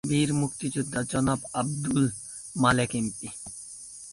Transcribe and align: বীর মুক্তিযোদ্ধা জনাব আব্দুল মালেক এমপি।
বীর 0.03 0.29
মুক্তিযোদ্ধা 0.33 1.01
জনাব 1.11 1.39
আব্দুল 1.53 2.03
মালেক 2.55 2.91
এমপি। 2.95 3.27